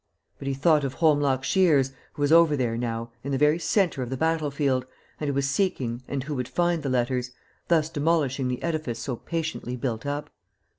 [0.39, 4.01] But he thought of Holmlock Shears, who was over there now, in the very centre
[4.01, 4.87] of the battlefield,
[5.19, 7.29] and who was seeking and who would find the letters,
[7.67, 10.31] thus demolishing the edifice so patiently built up.